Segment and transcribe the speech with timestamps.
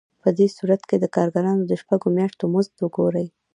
[0.23, 3.27] په دې صورت کې د کارګرانو د شپږو میاشتو مزد وګورئ